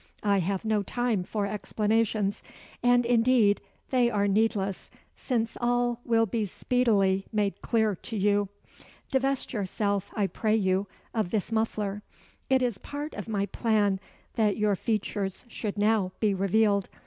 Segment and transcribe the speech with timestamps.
[0.23, 2.41] I have no time for explanations;
[2.81, 3.61] and indeed
[3.91, 8.49] they are needless, since all will be speedily made clear to you.
[9.11, 12.01] Divest yourself, I pray you, of this muffler.
[12.49, 13.99] It is part of my plan
[14.37, 16.89] that your features should now be revealed.